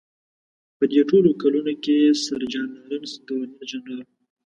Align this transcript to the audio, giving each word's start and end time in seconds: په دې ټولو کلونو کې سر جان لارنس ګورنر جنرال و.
په 0.77 0.85
دې 0.91 1.01
ټولو 1.09 1.29
کلونو 1.41 1.73
کې 1.83 1.97
سر 2.23 2.41
جان 2.51 2.69
لارنس 2.87 3.13
ګورنر 3.27 3.63
جنرال 3.69 4.01
و. 4.05 4.09